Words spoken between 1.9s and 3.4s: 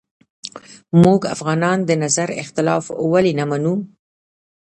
نظر اختلاف ولې